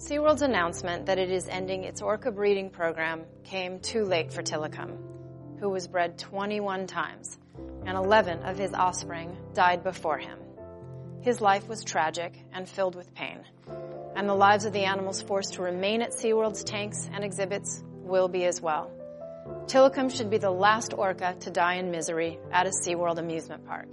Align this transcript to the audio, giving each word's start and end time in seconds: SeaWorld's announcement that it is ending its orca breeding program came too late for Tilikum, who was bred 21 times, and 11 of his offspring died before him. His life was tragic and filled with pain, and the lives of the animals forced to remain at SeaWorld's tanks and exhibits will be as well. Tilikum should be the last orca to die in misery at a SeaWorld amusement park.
SeaWorld's 0.00 0.40
announcement 0.40 1.06
that 1.06 1.18
it 1.18 1.30
is 1.30 1.46
ending 1.46 1.84
its 1.84 2.00
orca 2.00 2.30
breeding 2.30 2.70
program 2.70 3.26
came 3.44 3.80
too 3.80 4.06
late 4.06 4.32
for 4.32 4.42
Tilikum, 4.42 4.96
who 5.60 5.68
was 5.68 5.88
bred 5.88 6.16
21 6.16 6.86
times, 6.86 7.38
and 7.84 7.98
11 7.98 8.42
of 8.44 8.56
his 8.56 8.72
offspring 8.72 9.36
died 9.52 9.84
before 9.84 10.16
him. 10.16 10.38
His 11.20 11.42
life 11.42 11.68
was 11.68 11.84
tragic 11.84 12.32
and 12.50 12.66
filled 12.66 12.94
with 12.94 13.14
pain, 13.14 13.44
and 14.16 14.26
the 14.26 14.34
lives 14.34 14.64
of 14.64 14.72
the 14.72 14.86
animals 14.86 15.20
forced 15.20 15.52
to 15.54 15.62
remain 15.62 16.00
at 16.00 16.12
SeaWorld's 16.12 16.64
tanks 16.64 17.06
and 17.12 17.22
exhibits 17.22 17.84
will 18.02 18.28
be 18.28 18.46
as 18.46 18.58
well. 18.58 18.90
Tilikum 19.66 20.08
should 20.10 20.30
be 20.30 20.38
the 20.38 20.50
last 20.50 20.94
orca 20.94 21.36
to 21.40 21.50
die 21.50 21.74
in 21.74 21.90
misery 21.90 22.38
at 22.50 22.66
a 22.66 22.70
SeaWorld 22.70 23.18
amusement 23.18 23.66
park. 23.66 23.88